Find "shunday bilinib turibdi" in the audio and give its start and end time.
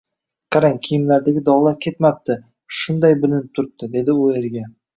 2.81-3.93